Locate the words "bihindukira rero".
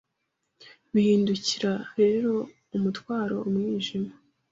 0.93-2.31